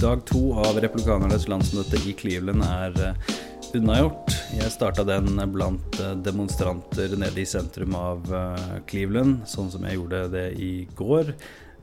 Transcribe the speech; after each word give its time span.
Dag 0.00 0.24
to 0.28 0.40
av 0.60 0.76
republikanernes 0.84 1.46
landsmøte 1.48 1.96
i 2.04 2.12
Cleveland 2.12 2.64
er 2.66 2.98
eh, 3.00 3.36
unnagjort. 3.78 4.34
Jeg 4.52 4.72
starta 4.74 5.04
den 5.08 5.38
blant 5.54 5.96
eh, 6.02 6.12
demonstranter 6.20 7.14
nede 7.16 7.40
i 7.40 7.46
sentrum 7.48 7.96
av 7.96 8.28
eh, 8.28 8.66
Cleveland, 8.90 9.46
sånn 9.48 9.70
som 9.72 9.86
jeg 9.88 9.96
gjorde 9.96 10.26
det 10.34 10.50
i 10.60 10.74
går. 10.98 11.32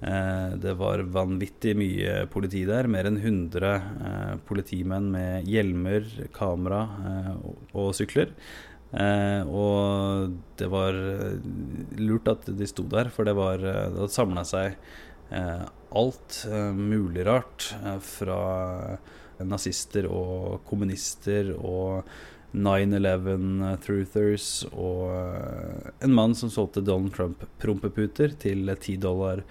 Det 0.03 0.73
var 0.75 0.99
vanvittig 1.15 1.77
mye 1.79 2.25
politi 2.27 2.65
der. 2.67 2.89
Mer 2.91 3.07
enn 3.07 3.21
100 3.21 4.39
politimenn 4.43 5.05
med 5.13 5.47
hjelmer, 5.47 6.09
kamera 6.35 6.81
og 7.71 7.93
sykler. 7.95 8.33
Og 9.47 10.35
det 10.59 10.67
var 10.75 10.99
lurt 12.03 12.27
at 12.33 12.51
de 12.51 12.67
sto 12.67 12.83
der, 12.91 13.07
for 13.15 13.23
det 13.23 13.37
var 13.39 13.63
Det 13.63 13.95
hadde 13.95 14.11
samla 14.11 14.43
seg 14.43 14.75
alt 15.31 16.35
mulig 16.75 17.23
rart 17.25 17.69
fra 18.03 18.39
nazister 19.41 20.05
og 20.09 20.61
kommunister 20.67 21.53
og 21.55 22.03
9-11-truthers 22.53 24.47
og 24.71 25.09
eh, 25.09 25.91
en 26.05 26.13
mann 26.13 26.35
som 26.37 26.51
solgte 26.53 26.83
Donald 26.85 27.15
Trump-prompeputer 27.15 28.35
til 28.41 28.69
10 28.69 28.97
dollar 29.01 29.41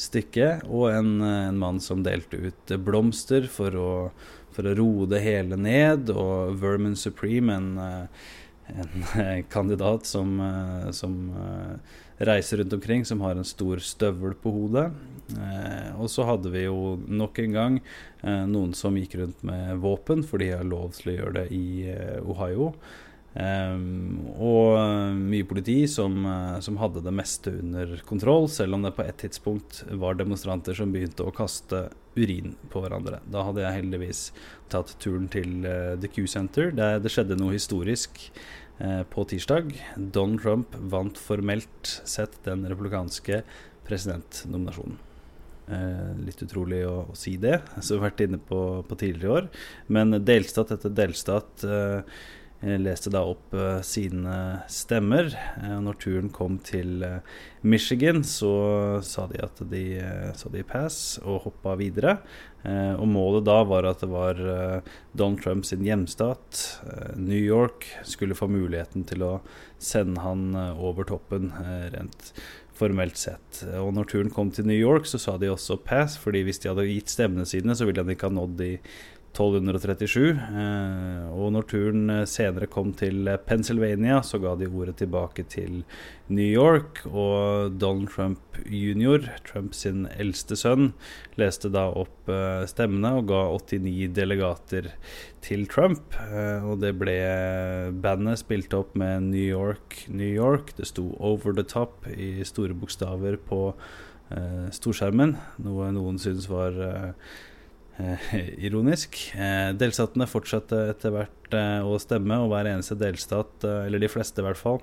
stykket, 0.00 0.64
og 0.68 0.90
en, 0.92 1.20
en, 1.24 1.58
mann 1.60 1.80
som 1.82 2.02
delte 2.04 2.36
ut 2.40 2.72
blomster 2.84 3.48
for 3.52 3.76
å, 3.76 4.10
for 4.54 4.68
å 4.68 4.74
roe 4.76 5.08
det 5.10 5.20
hele 5.24 5.56
ned, 5.60 6.10
og 6.12 6.60
Vermin 6.60 6.96
Supreme, 6.96 7.56
en, 7.56 7.78
eh, 7.84 8.06
en 8.74 9.42
kandidat 9.52 10.06
som, 10.06 10.36
eh, 10.40 10.90
som 10.96 11.16
reiser 12.20 12.56
rundt 12.60 12.72
omkring 12.72 13.04
som 13.04 13.20
har 13.20 13.36
en 13.36 13.44
stor 13.44 13.80
støvel 13.80 14.34
på 14.36 14.52
hodet. 14.52 14.90
Eh, 15.38 16.00
og 16.00 16.10
så 16.12 16.26
hadde 16.28 16.52
vi 16.52 16.66
jo 16.66 16.98
nok 17.08 17.38
en 17.40 17.54
gang 17.54 17.78
eh, 17.80 18.44
noen 18.50 18.74
som 18.76 18.96
gikk 18.98 19.16
rundt 19.20 19.44
med 19.46 19.78
våpen, 19.80 20.24
for 20.26 20.42
de 20.42 20.50
har 20.52 20.66
lov 20.66 20.92
til 20.98 21.12
å 21.12 21.16
gjøre 21.16 21.36
det 21.38 21.46
i 21.56 21.66
eh, 21.92 22.18
Ohio. 22.20 22.74
Um, 23.30 24.24
og 24.42 25.14
mye 25.14 25.46
politi 25.46 25.84
som, 25.86 26.16
uh, 26.26 26.56
som, 26.64 26.80
hadde 26.82 27.04
det 27.06 27.12
meste 27.14 27.52
under 27.60 27.92
kontroll, 28.08 28.48
selv 28.50 28.74
om 28.74 28.82
det 28.82 28.96
på 28.96 29.06
et 29.06 29.20
tidspunkt 29.22 29.84
var 30.02 30.18
demonstranter 30.18 30.74
som 30.74 30.90
begynte 30.90 31.22
å 31.22 31.34
kaste 31.34 31.86
urin 32.18 32.56
på 32.72 32.82
hverandre. 32.82 33.20
Da 33.30 33.44
hadde 33.46 33.62
jeg 33.62 33.84
heldigvis 33.84 34.24
tatt 34.72 34.96
turen 35.02 35.30
til 35.30 35.60
uh, 35.62 35.94
The 36.00 36.10
Q-Center, 36.10 36.74
der 36.74 36.98
det 36.98 37.14
skjedde 37.14 37.38
noe 37.38 37.54
historisk 37.54 38.18
Eh, 38.80 39.02
på 39.02 39.24
tirsdag. 39.24 39.74
Donald 39.96 40.40
Trump 40.40 40.74
vant 40.74 41.18
formelt 41.20 41.88
sett 42.08 42.38
den 42.46 42.62
republikanske 42.68 43.42
presidentnominasjonen. 43.84 44.96
Eh, 45.68 46.14
litt 46.24 46.40
utrolig 46.46 46.78
å, 46.88 46.94
å, 47.12 47.16
si 47.18 47.34
det, 47.36 47.58
som 47.76 47.92
vi 47.92 47.98
har 47.98 48.06
vært 48.06 48.22
inne 48.24 48.40
på, 48.40 48.60
på 48.88 48.98
tidligere 49.02 49.28
i 49.28 49.34
år. 49.34 49.50
Men 49.92 50.16
delstat 50.24 50.72
etter 50.78 50.96
delstat 50.96 51.66
eh, 51.68 52.16
leste 52.60 53.10
da 53.12 53.22
opp 53.24 53.54
uh, 53.56 53.80
sine 53.86 54.60
stemmer. 54.68 55.30
Uh, 55.62 55.78
når 55.80 55.98
turen 56.02 56.28
kom 56.34 56.58
til 56.64 57.00
uh, 57.06 57.20
Michigan, 57.64 58.22
så 58.26 59.00
sa 59.04 59.26
de 59.30 59.40
at 59.44 59.62
de 59.70 59.84
sa 60.36 60.52
de 60.52 60.64
pass 60.64 61.18
og 61.24 61.44
hoppa 61.46 61.76
videre. 61.76 62.20
og 62.64 63.06
målet 63.08 63.44
da 63.44 63.58
var 63.64 63.84
at 63.88 64.00
det 64.00 64.08
var 64.08 64.38
Donald 65.12 65.42
Trump 65.42 65.64
sin 65.64 65.84
hjemstat, 65.84 66.80
New 67.16 67.36
York, 67.36 67.84
skulle 68.04 68.36
få 68.36 68.48
muligheten 68.48 69.04
til 69.04 69.24
å 69.24 69.34
sende 69.76 70.20
han 70.24 70.56
over 70.56 71.04
toppen 71.04 71.52
rent 71.92 72.32
formelt 72.80 73.20
sett. 73.20 73.62
Og 73.76 73.92
når 73.96 74.08
turen 74.08 74.32
kom 74.32 74.50
til 74.54 74.68
New 74.68 74.78
York, 74.78 75.08
så 75.08 75.20
sa 75.20 75.36
de 75.40 75.52
også 75.52 75.80
pass, 75.84 76.16
fordi 76.20 76.44
hvis 76.46 76.62
de 76.62 76.72
hadde 76.72 76.88
gitt 76.88 77.12
stemmene 77.12 77.44
sine, 77.48 77.76
så 77.76 77.88
ville 77.88 78.04
de 78.04 78.16
ikke 78.16 78.30
ha 78.30 78.36
nådd 78.36 78.56
de 78.60 78.72
1237. 79.30 80.30
Eh, 80.34 81.26
og 81.30 81.52
når 81.54 81.66
turen 81.70 82.10
eh, 82.10 82.24
senere 82.28 82.66
kom 82.70 82.90
til 82.98 83.28
eh, 83.30 83.38
Pennsylvania, 83.38 84.18
så 84.26 84.40
ga 84.42 84.56
de 84.58 84.66
ordet 84.66 84.96
tilbake 84.98 85.44
til 85.50 85.84
New 86.28 86.48
York. 86.48 87.04
Og 87.06 87.76
Donald 87.78 88.10
Trump 88.10 88.58
jr., 88.66 89.28
Trumps 89.46 89.84
eldste 89.86 90.58
sønn, 90.58 90.92
leste 91.38 91.70
da 91.72 91.86
opp 91.94 92.30
stemmene 92.70 93.14
og 93.18 93.30
ga 93.30 93.40
89 93.50 94.10
delegater 94.14 94.90
til 95.42 95.64
Trump. 95.70 96.14
Og 96.68 96.76
det 96.82 96.92
ble 97.00 97.16
Bandet 98.02 98.42
spilt 98.42 98.74
opp 98.76 98.92
med 98.98 99.30
New 99.30 99.42
York, 99.42 100.04
New 100.08 100.28
York. 100.28 100.76
Det 100.76 100.86
sto 100.86 101.08
'Over 101.18 101.56
the 101.56 101.64
Top' 101.64 102.06
i 102.12 102.44
store 102.44 102.74
bokstaver 102.74 103.36
på 103.36 103.72
storskjermen, 104.70 105.36
noe 105.58 105.90
noen 105.90 106.18
syns 106.18 106.46
var 106.46 106.76
ironisk. 108.66 109.18
Eh, 109.34 109.72
delstatene 109.78 110.28
fortsatte 110.30 110.86
etter 110.92 111.14
hvert 111.14 111.56
eh, 111.56 111.84
å 111.84 111.98
stemme, 112.02 112.40
og 112.42 112.52
hver 112.52 112.70
eneste 112.72 112.98
delstat, 113.00 113.66
eller 113.66 114.02
de 114.02 114.10
fleste 114.10 114.42
i 114.42 114.46
hvert 114.46 114.60
fall, 114.60 114.80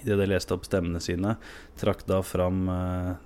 idet 0.00 0.16
de 0.20 0.28
leste 0.30 0.54
opp 0.54 0.64
stemmene 0.68 1.02
sine, 1.02 1.34
trakk 1.80 2.06
da 2.08 2.20
fram 2.24 2.62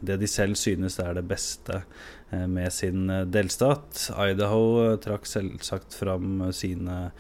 det 0.03 0.17
de 0.23 0.29
selv 0.31 0.57
synes 0.59 0.97
er 1.03 1.13
det 1.19 1.27
beste 1.29 1.83
med 2.31 2.73
sin 2.75 3.05
delstat. 3.31 4.09
Idaho 4.17 4.97
trakk 5.05 5.29
selvsagt 5.29 5.95
fram 5.95 6.49
sine 6.57 7.13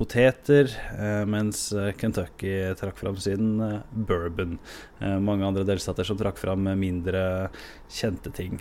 poteter, 0.00 0.70
eh, 0.98 1.26
mens 1.28 1.72
eh, 1.76 1.90
Kentucky 1.92 2.54
trakk 2.80 2.96
fram 3.02 3.18
sin 3.20 3.60
eh, 3.60 3.80
bourbon. 3.92 4.58
mange 5.00 5.46
andre 5.46 5.64
delstater 5.64 6.04
som 6.04 6.18
trakk 6.20 6.36
fram 6.36 6.66
mindre 6.76 7.22
kjente 7.88 8.28
ting. 8.36 8.58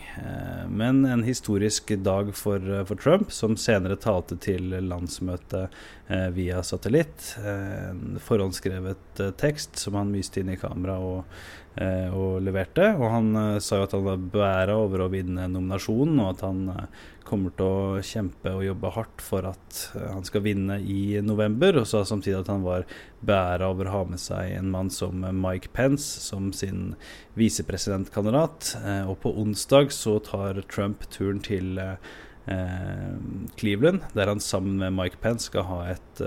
men 0.72 1.04
en 1.06 1.24
historisk 1.24 1.92
dag 2.00 2.32
for, 2.36 2.64
for, 2.88 2.96
Trump, 2.96 3.32
som 3.32 3.58
senere 3.60 3.98
talte 4.00 4.38
til 4.40 4.72
landsmøtet 4.88 5.68
via 6.34 6.64
satellitt. 6.66 7.36
en 7.46 8.18
forhåndsskrevet 8.26 9.20
tekst 9.38 9.78
som 9.78 9.94
han 9.94 10.10
myste 10.10 10.42
inn 10.42 10.50
i 10.50 10.58
kamera 10.58 10.96
og, 10.98 11.36
og 12.18 12.40
leverte. 12.42 12.88
Og 12.98 13.12
han 13.14 13.60
sa 13.62 13.78
jo 13.78 13.86
at 13.86 13.94
han 13.94 14.08
var 14.08 14.24
beæra 14.34 14.80
over 14.82 15.06
å 15.06 15.12
vinne 15.14 15.46
nominasjonen, 15.46 16.18
og 16.24 16.32
at 16.34 16.42
han 16.48 16.64
kommer 17.30 17.54
til 17.54 17.68
å 17.68 18.04
kjempe 18.06 18.54
og 18.56 18.66
jobbe 18.66 18.92
hardt 18.96 19.24
for 19.24 19.46
at 19.52 19.82
eh, 19.98 20.08
han 20.10 20.26
skal 20.28 20.44
vinne 20.46 20.80
i 20.82 21.20
november. 21.26 21.82
Og 21.82 21.88
sa 21.90 22.04
samtidig 22.08 22.40
at 22.42 22.52
han 22.52 22.66
var 22.66 22.88
beæra 23.26 23.70
over 23.70 23.90
å 23.90 23.98
ha 23.98 24.04
med 24.14 24.22
seg 24.22 24.56
en 24.56 24.72
mann 24.74 24.90
som 24.94 25.22
Mike 25.22 25.74
Pence 25.76 26.24
som 26.24 26.52
sin 26.56 26.96
visepresidentkandidat. 27.40 28.74
Eh, 28.82 29.04
og 29.10 29.20
på 29.26 29.34
onsdag 29.42 29.94
så 29.96 30.18
tar 30.26 30.64
Trump 30.72 31.06
turen 31.14 31.44
til 31.46 31.78
eh, 31.82 32.18
Cleveland, 33.60 34.06
der 34.18 34.32
han 34.32 34.40
sammen 34.42 34.80
med 34.82 34.96
Mike 34.96 35.20
Pence 35.22 35.50
skal 35.50 35.66
ha 35.68 35.80
et, 35.92 36.22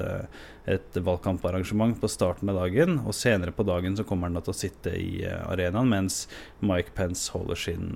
et 0.70 0.98
valgkamparrangement 1.02 1.96
på 1.98 2.10
starten 2.12 2.52
av 2.52 2.60
dagen. 2.60 3.00
Og 3.02 3.16
senere 3.16 3.54
på 3.56 3.66
dagen 3.66 3.96
så 3.98 4.04
kommer 4.06 4.30
han 4.30 4.38
da 4.38 4.44
til 4.44 4.54
å 4.54 4.60
sitte 4.60 4.92
i 4.94 5.24
arenaen 5.26 5.90
mens 5.90 6.26
Mike 6.60 6.94
Pence 6.94 7.32
holder 7.34 7.58
sin 7.58 7.88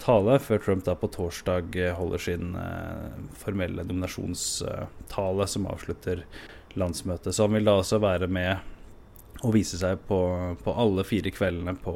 tale, 0.00 0.38
før 0.40 0.62
Trump 0.64 0.84
da 0.86 0.96
på 0.98 1.10
torsdag 1.12 1.76
eh, 1.78 1.94
holder 1.96 2.24
sin 2.24 2.56
eh, 2.58 3.20
formelle 3.40 3.84
nominasjonstale 3.86 5.46
som 5.50 5.68
avslutter 5.70 6.24
landsmøtet. 6.78 7.34
Så 7.34 7.46
han 7.46 7.56
vil 7.58 7.68
da 7.68 7.78
også 7.80 8.00
være 8.02 8.30
med 8.30 8.76
og 9.40 9.54
vise 9.54 9.78
seg 9.80 10.02
på, 10.08 10.18
på 10.60 10.72
alle 10.76 11.04
fire 11.08 11.32
kveldene 11.32 11.72
på, 11.80 11.94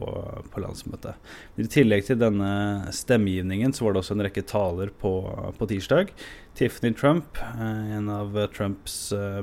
på, 0.49 0.63
landsmøtet. 0.65 1.19
I 1.61 1.67
tillegg 1.69 2.07
til 2.07 2.21
denne 2.23 2.93
stemmegivningen 2.95 3.75
så 3.77 3.85
var 3.85 3.95
det 3.95 4.05
også 4.05 4.17
en 4.17 4.25
rekke 4.25 4.47
taler 4.49 4.93
på, 5.01 5.13
på 5.59 5.69
tirsdag. 5.69 6.15
Tiffany 6.57 6.95
Trump, 6.97 7.41
eh, 7.59 7.97
en 7.99 8.09
av 8.13 8.39
Trumps 8.55 8.97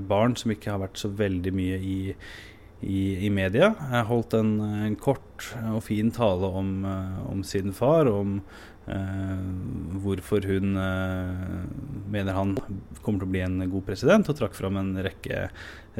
barn 0.08 0.34
som 0.40 0.56
ikke 0.56 0.74
har 0.74 0.82
vært 0.82 1.02
så 1.02 1.12
veldig 1.14 1.54
mye 1.54 1.78
i, 1.78 2.00
i, 2.82 3.26
i 3.26 3.30
media. 3.30 3.72
Holdt 4.08 4.36
en, 4.38 4.56
en, 4.62 4.98
kort 5.00 5.52
og 5.72 5.84
fin 5.86 6.12
tale 6.14 6.50
om, 6.62 6.74
eh, 6.86 7.18
om 7.30 7.44
sin 7.46 7.74
far, 7.74 8.10
om 8.10 8.40
eh, 8.90 9.46
hvorfor 10.04 10.46
hun 10.50 10.78
eh, 10.82 11.62
mener 12.12 12.36
han 12.36 12.56
kommer 13.02 13.22
til 13.22 13.28
å 13.28 13.32
bli 13.32 13.44
en 13.46 13.62
god 13.72 13.86
president, 13.88 14.30
og 14.30 14.38
trakk 14.38 14.56
fram 14.58 14.78
en 14.80 14.92
rekke, 15.04 15.48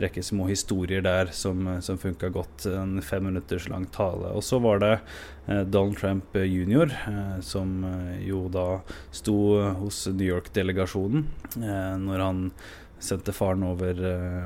rekke 0.02 0.24
små 0.26 0.48
historier 0.52 1.04
der 1.06 1.32
som, 1.36 1.64
som 1.84 2.00
funka 2.02 2.32
godt. 2.34 2.68
En 2.70 3.00
fem 3.06 3.26
minutters 3.30 3.68
lang 3.72 3.88
tale. 3.94 4.34
Og 4.36 4.44
så 4.46 4.60
var 4.64 4.82
det 4.84 4.94
eh, 4.98 5.64
Donald 5.64 5.98
Trump 6.00 6.36
jr., 6.36 6.92
eh, 6.92 7.40
som 7.46 7.82
eh, 7.88 8.22
jo 8.28 8.46
da 8.52 8.68
sto 9.16 9.38
hos 9.82 10.06
New 10.12 10.28
York-delegasjonen 10.28 11.28
når 12.02 12.22
han 12.22 12.40
sendte 13.02 13.34
faren 13.34 13.64
over, 13.66 13.98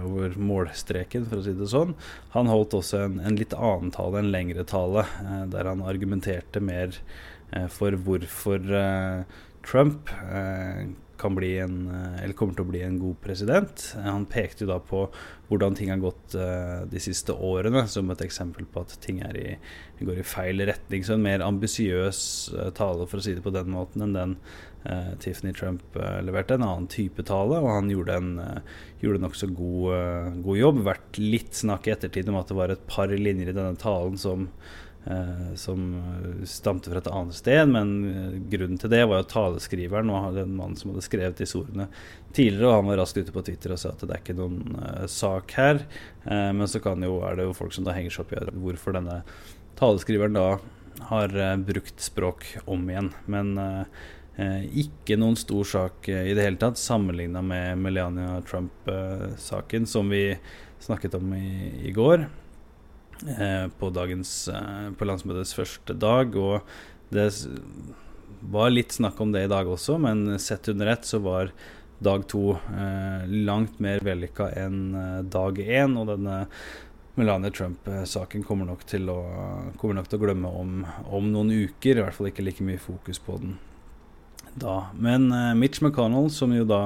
over, 0.08 0.36
målstreken, 0.40 1.26
for 1.28 1.42
å 1.42 1.44
si 1.44 1.52
det 1.58 1.68
sånn. 1.70 1.92
Han 2.32 2.48
holdt 2.48 2.78
også 2.78 3.02
en, 3.04 3.18
en 3.20 3.36
litt 3.36 3.54
annen 3.58 3.92
tale, 3.94 4.22
en 4.22 4.32
lengre 4.32 4.64
tale, 4.68 5.04
der 5.52 5.68
han 5.68 5.84
argumenterte 5.84 6.64
mer 6.64 6.96
for 7.76 7.98
hvorfor 8.08 8.64
Trump 9.68 10.10
kan 11.22 11.38
bli 11.38 11.54
en, 11.64 11.78
eller 12.22 12.36
kommer 12.38 12.58
til 12.58 12.66
å 12.66 12.72
bli 12.72 12.84
en 12.86 13.00
god 13.02 13.18
president. 13.24 13.88
Han 14.04 14.28
pekte 14.30 14.66
jo 14.66 14.72
da 14.74 14.80
på 14.84 15.06
hvordan 15.50 15.78
ting 15.78 15.92
har 15.94 16.02
gått 16.02 16.36
de 16.90 17.02
siste 17.02 17.34
årene, 17.34 17.86
som 17.92 18.10
et 18.10 18.24
eksempel 18.26 18.66
på 18.66 18.82
at 18.82 18.96
ting 19.04 19.20
i, 19.26 19.58
går 20.02 20.22
i 20.22 20.26
feil 20.26 20.64
retning. 20.66 21.06
Så 21.06 21.16
en 21.16 21.26
mer 21.26 21.46
ambisiøs 21.46 22.22
tale, 22.78 23.06
for 23.06 23.22
å 23.22 23.26
si 23.26 23.36
det 23.38 23.46
på 23.46 23.54
den 23.54 23.70
måten, 23.76 24.08
enn 24.08 24.18
den 24.18 24.40
Uh, 24.86 25.16
Tiffany 25.18 25.50
Trump 25.50 25.96
leverte 26.22 26.54
en 26.54 26.64
annen 26.64 26.86
type 26.94 27.24
tale, 27.26 27.58
og 27.58 27.72
han 27.72 27.88
gjorde 27.90 28.18
en 28.20 28.28
uh, 28.38 28.76
gjorde 29.02 29.24
nokså 29.24 29.48
god, 29.58 30.42
god 30.46 30.60
jobb. 30.60 30.82
Vært 30.86 31.18
litt 31.22 31.58
snakk 31.58 31.90
i 31.90 31.94
ettertid 31.96 32.30
om 32.30 32.38
at 32.38 32.52
det 32.52 32.58
var 32.60 32.74
et 32.74 32.84
par 32.90 33.10
linjer 33.10 33.50
i 33.50 33.56
denne 33.56 33.80
talen 33.82 34.20
som, 34.22 34.46
som 35.62 35.82
stamte 36.50 36.90
fra 36.90 36.98
et 36.98 37.10
annet 37.12 37.38
sted, 37.38 37.70
men 37.70 37.92
grunnen 38.50 38.80
til 38.82 38.90
det 38.90 39.04
var 39.06 39.20
jo 39.22 39.28
taleskriveren 39.30 40.10
og 40.10 40.34
den 40.34 40.56
mannen 40.58 40.74
som 40.80 40.90
hadde 40.90 41.04
skrevet 41.06 41.38
disse 41.38 41.60
ordene 41.60 41.86
tidligere, 42.34 42.72
og 42.72 42.80
han 42.80 42.90
var 42.90 43.00
raskt 43.04 43.20
ute 43.20 43.36
på 43.36 43.44
Twitter 43.46 43.76
og 43.76 43.82
sa 43.82 43.92
at 43.94 44.02
det 44.02 44.16
er 44.16 44.24
ikke 44.24 44.38
noen 44.40 44.80
sak 45.12 45.54
her. 45.60 45.84
men 46.26 46.66
så 46.66 46.82
jo, 46.82 47.20
er 47.22 47.38
det 47.38 47.46
jo 47.46 47.54
folk 47.54 47.78
som 47.78 47.86
da 47.86 47.94
henger 47.94 48.16
seg 48.16 48.26
opp 48.26 48.34
i 48.34 48.58
hvorfor 48.66 48.98
denne 48.98 49.22
taleskriveren 49.78 50.40
da 50.40 50.48
har 51.12 51.38
brukt 51.70 52.02
språk 52.02 52.50
om 52.66 52.90
igjen. 52.90 53.14
Men 53.30 53.54
Eh, 54.36 54.64
ikke 54.84 55.16
noen 55.16 55.38
stor 55.40 55.68
sak 55.68 56.10
eh, 56.12 56.26
i 56.28 56.34
det 56.36 56.44
hele 56.44 56.60
tatt, 56.60 56.80
sammenligna 56.80 57.40
med 57.46 57.80
Melania 57.80 58.42
Trump-saken, 58.44 59.88
som 59.88 60.12
vi 60.12 60.36
snakket 60.84 61.16
om 61.16 61.32
i, 61.38 61.72
i 61.88 61.94
går. 61.96 62.26
Eh, 63.24 63.68
på, 63.80 63.90
dagens, 63.96 64.50
på 64.98 65.08
landsmøtets 65.08 65.56
første 65.56 65.96
dag. 65.98 66.36
Og 66.36 67.16
det 67.16 67.30
var 68.52 68.74
litt 68.74 68.96
snakk 68.96 69.22
om 69.24 69.32
det 69.34 69.46
i 69.46 69.52
dag 69.52 69.70
også, 69.72 69.98
men 70.02 70.40
sett 70.42 70.70
under 70.74 70.92
ett 70.92 71.08
så 71.08 71.22
var 71.24 71.54
dag 72.04 72.26
to 72.28 72.58
langt 73.32 73.78
mer 73.80 74.04
vellykka 74.04 74.50
enn 74.60 74.82
dag 75.32 75.62
én. 75.64 75.96
Og 75.98 76.10
denne 76.12 76.42
Melania 77.16 77.54
Trump-saken 77.56 78.44
kommer, 78.44 78.68
kommer 78.76 79.98
nok 80.02 80.10
til 80.12 80.20
å 80.20 80.26
glemme 80.26 80.52
om, 80.52 80.82
om 81.08 81.32
noen 81.32 81.54
uker. 81.56 81.96
I 81.96 82.04
hvert 82.04 82.18
fall 82.18 82.30
ikke 82.34 82.46
like 82.46 82.68
mye 82.68 82.82
fokus 82.84 83.22
på 83.24 83.40
den 83.40 83.56
da. 84.60 84.88
Men 85.00 85.32
uh, 85.32 85.54
Mitch 85.56 85.82
McConnell, 85.82 86.30
som 86.34 86.54
jo 86.56 86.66
da 86.68 86.82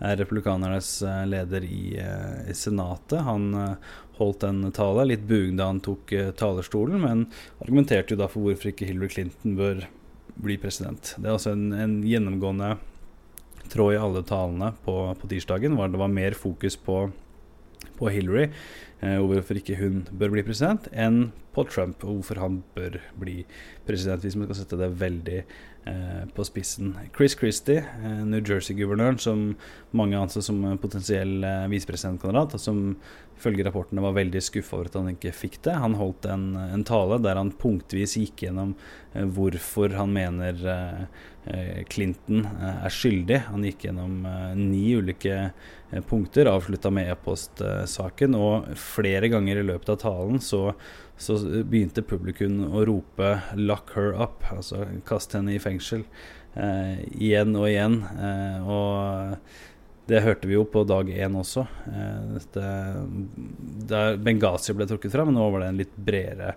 er 0.00 0.18
republikanernes 0.20 0.88
uh, 1.04 1.22
leder 1.28 1.64
i, 1.66 1.96
uh, 2.00 2.42
i, 2.50 2.56
Senatet, 2.56 3.20
han 3.26 3.76
holdt 4.20 4.44
en 4.44 4.66
tale, 4.76 5.06
litt 5.08 5.22
bugende 5.28 5.64
han 5.64 5.80
tok 5.80 6.12
talerstolen, 6.36 7.00
men 7.00 7.22
argumenterte 7.62 8.12
jo 8.12 8.20
da 8.20 8.28
for 8.28 8.44
hvorfor 8.44 8.72
ikke 8.72 8.90
Hillary 8.90 9.08
Clinton 9.14 9.56
bør 9.56 9.86
bli 10.40 10.58
president. 10.60 11.14
Det 11.16 11.24
er 11.28 11.36
altså 11.38 11.54
en, 11.54 11.70
en 11.72 11.94
gjennomgående 12.04 12.74
tråd 13.72 13.94
i 13.94 14.00
alle 14.00 14.22
talene 14.28 14.74
på, 14.84 14.96
på 15.16 15.30
tirsdagen. 15.30 15.78
Var 15.78 15.92
det 15.92 16.02
var 16.02 16.12
mer 16.12 16.36
fokus 16.36 16.76
på, 16.76 17.06
på 17.96 18.12
Hillary 18.12 18.50
og 19.00 19.30
hvorfor 19.30 19.56
ikke 19.56 19.78
hun 19.78 20.02
bør 20.12 20.34
bli 20.34 20.42
president, 20.44 20.84
enn 20.92 21.30
på 21.54 21.64
Trump 21.70 22.04
og 22.04 22.18
hvorfor 22.18 22.40
han 22.42 22.58
bør 22.76 22.98
bli 23.16 23.38
president, 23.86 24.20
hvis 24.20 24.36
man 24.36 24.44
skal 24.50 24.58
sette 24.58 24.76
det 24.76 24.90
veldig 25.00 25.38
Eh, 25.84 26.26
på 26.34 26.44
spissen. 26.44 26.94
Chris 27.16 27.34
Christie, 27.38 27.78
eh, 27.78 28.24
New 28.24 28.40
Jersey-guvernøren, 28.44 29.18
som 29.18 29.56
mange 29.96 30.18
anser 30.18 30.44
som 30.44 30.60
potensiell 30.76 31.40
eh, 31.40 31.68
visepresidentkandidat, 31.72 32.52
og 32.52 32.60
som 32.60 32.82
ifølge 33.38 33.64
rapportene 33.64 34.04
var 34.04 34.12
veldig 34.12 34.42
skuffa 34.44 34.76
over 34.76 34.90
at 34.90 34.98
han 34.98 35.08
ikke 35.14 35.32
fikk 35.32 35.56
det. 35.64 35.78
Han 35.80 35.96
holdt 35.96 36.28
en, 36.28 36.52
en 36.60 36.84
tale 36.84 37.16
der 37.24 37.40
han 37.40 37.54
punktvis 37.56 38.18
gikk 38.20 38.44
gjennom 38.44 38.74
eh, 39.14 39.24
hvorfor 39.24 39.96
han 39.96 40.12
mener 40.12 40.60
eh, 40.76 41.02
eh 41.48 41.80
Clinton 41.88 42.44
er 42.44 42.92
skyldig. 42.92 43.40
Han 43.48 43.64
gikk 43.64 43.88
gjennom 43.88 44.20
ni 44.60 44.84
ulike 44.92 45.54
punkter, 46.12 46.52
avslutta 46.52 46.92
med 46.92 47.08
e-postsaken, 47.14 48.36
og 48.36 48.68
flere 48.90 49.30
ganger 49.32 49.60
i 49.60 49.68
løpet 49.70 49.94
av 49.94 50.02
talen 50.02 50.42
så 50.42 50.68
så 51.20 51.36
begynte 51.68 52.02
publikum 52.06 52.62
å 52.72 52.84
rope 52.88 53.30
'lock 53.54 53.92
her 53.96 54.14
up', 54.16 54.46
altså 54.54 54.86
kast 55.04 55.36
henne 55.36 55.52
i 55.52 55.60
fengsel, 55.60 56.06
eh, 56.56 57.02
igjen 57.12 57.52
og 57.56 57.68
igjen. 57.68 58.00
Eh, 58.16 58.64
og 58.64 59.36
det 60.08 60.22
hørte 60.24 60.48
vi 60.48 60.56
jo 60.56 60.64
på 60.64 60.86
dag 60.88 61.10
én 61.12 61.36
også. 61.36 61.66
Eh, 61.92 62.40
det, 62.56 62.70
der 63.92 64.16
Benghazi 64.16 64.74
ble 64.74 64.88
trukket 64.88 65.12
fram, 65.12 65.34
nå 65.34 65.50
var 65.52 65.60
det 65.60 65.68
en 65.68 65.82
litt 65.82 65.96
bredere 65.96 66.54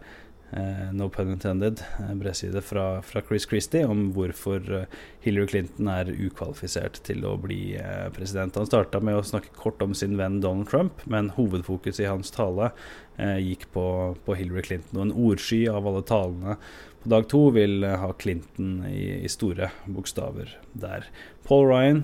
no 0.94 1.07
pun 1.09 1.31
intended, 1.33 1.81
bredside 2.19 2.61
fra, 2.61 3.01
fra, 3.01 3.21
Chris 3.25 3.47
Christie 3.50 3.88
om 3.89 4.11
hvorfor 4.13 4.67
uh, 4.69 5.00
Hillary 5.23 5.50
Clinton 5.50 5.89
er 5.89 6.11
ukvalifisert 6.13 7.00
til 7.07 7.25
å 7.25 7.35
bli 7.41 7.75
president. 8.13 8.59
Han 8.59 8.69
starta 8.69 9.01
med 9.01 9.17
å 9.17 9.25
snakke 9.25 9.53
kort 9.57 9.81
om 9.81 9.95
sin 9.97 10.17
venn 10.19 10.41
Donald 10.44 10.69
Trump, 10.69 11.01
men 11.09 11.31
hovedfokuset 11.38 12.05
i 12.05 12.09
hans 12.11 12.33
tale 12.35 12.71
gikk 13.17 13.67
på, 13.73 13.85
på, 14.25 14.35
Hillary 14.38 14.63
Clinton. 14.65 14.97
Og 14.97 15.05
en 15.05 15.15
ordsky 15.29 15.63
av 15.69 15.88
alle 15.89 16.03
talene 16.09 16.57
på 17.03 17.11
dag 17.13 17.27
to 17.31 17.41
vil 17.56 17.85
ha 17.85 18.11
Clinton 18.17 18.83
i, 18.89 19.23
i 19.23 19.31
store 19.31 19.69
bokstaver 19.85 20.53
der. 20.73 21.07
Paul 21.47 21.67
Ryan, 21.69 22.03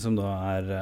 som 0.00 0.16
da 0.18 0.32
er 0.54 0.72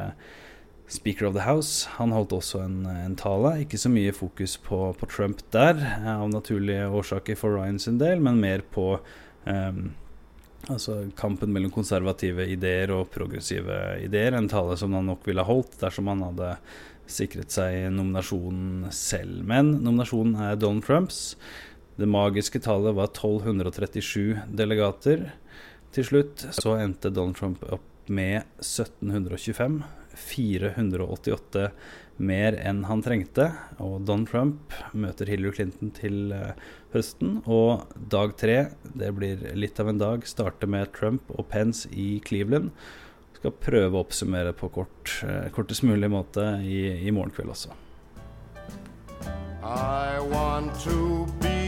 Speaker 0.91 1.29
of 1.29 1.37
the 1.37 1.47
House. 1.47 1.89
Han 1.99 2.13
holdt 2.13 2.35
også 2.35 2.65
en, 2.65 2.83
en 2.91 3.17
tale. 3.19 3.61
Ikke 3.63 3.79
så 3.79 3.91
mye 3.93 4.13
fokus 4.15 4.57
på, 4.59 4.83
på, 4.99 5.09
Trump 5.11 5.43
der, 5.55 5.79
av 6.17 6.27
naturlige 6.33 6.89
årsaker 6.91 7.39
for 7.39 7.55
Ryan 7.55 7.79
sin 7.79 8.01
del, 8.01 8.23
men 8.25 8.41
mer 8.43 8.65
på 8.75 8.93
um, 9.47 9.83
altså 10.67 11.05
kampen 11.19 11.55
mellom 11.55 11.73
konservative 11.75 12.47
ideer 12.51 12.91
og 12.95 13.11
progressive 13.15 13.79
ideer. 14.03 14.35
En 14.35 14.51
tale 14.51 14.77
som 14.81 14.97
han 14.99 15.07
nok 15.13 15.23
ville 15.31 15.47
holdt 15.47 15.79
dersom 15.83 16.11
han 16.11 16.25
hadde 16.27 16.57
sikret 17.11 17.55
seg 17.55 17.89
nominasjonen 17.95 18.91
selv. 18.95 19.45
Men 19.47 19.77
nominasjonen 19.85 20.37
er 20.51 20.59
Donald 20.59 20.87
Trumps. 20.87 21.37
Det 22.01 22.09
magiske 22.11 22.63
tallet 22.65 22.97
var 22.99 23.13
1237 23.13 24.43
delegater. 24.59 25.31
Til 25.95 26.07
slutt 26.07 26.47
så 26.55 26.77
endte 26.79 27.15
Donald 27.15 27.39
Trump 27.39 27.63
opp 27.71 27.87
med 28.11 28.43
1725. 28.59 29.83
488 30.21 31.71
mer 32.21 32.57
enn 32.61 32.85
han 32.89 33.03
trengte. 33.05 33.49
Og 33.83 34.05
Don 34.09 34.27
Trump 34.29 34.75
møter 34.93 35.31
Hillary 35.31 35.57
Clinton 35.57 35.93
til 35.97 36.35
uh, 36.37 36.53
høsten. 36.95 37.39
Og 37.49 37.87
dag 38.13 38.37
tre, 38.41 38.59
det 38.95 39.13
blir 39.17 39.47
litt 39.57 39.81
av 39.81 39.93
en 39.93 40.01
dag, 40.01 40.27
starter 40.29 40.71
med 40.71 40.93
Trump 40.97 41.33
og 41.37 41.49
Pence 41.53 41.89
i 41.91 42.19
Cleveland. 42.27 42.71
Skal 43.41 43.57
prøve 43.57 43.97
å 43.97 44.05
oppsummere 44.05 44.53
på 44.57 44.69
kort, 44.75 45.17
uh, 45.25 45.49
kortest 45.57 45.87
mulig 45.89 46.13
måte 46.13 46.53
i, 46.61 46.83
i 47.01 47.15
morgen 47.15 47.33
kveld 47.37 47.57
også. 47.57 47.77
I 49.61 50.19
want 50.33 50.73
to 50.85 51.27
be 51.41 51.61